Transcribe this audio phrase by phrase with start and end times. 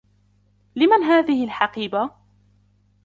[0.75, 2.09] لمن هذه الحقيبة؟